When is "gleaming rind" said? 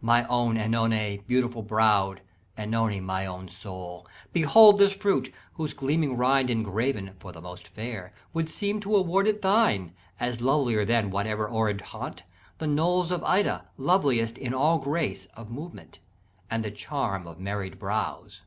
5.74-6.50